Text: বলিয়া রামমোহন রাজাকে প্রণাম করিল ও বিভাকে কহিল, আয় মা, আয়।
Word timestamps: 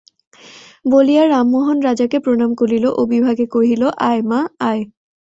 বলিয়া 0.85 1.23
রামমোহন 1.27 1.77
রাজাকে 1.81 2.17
প্রণাম 2.19 2.51
করিল 2.55 2.85
ও 2.91 3.01
বিভাকে 3.05 3.45
কহিল, 3.55 3.81
আয় 4.01 4.21
মা, 4.29 4.39
আয়। 4.61 4.81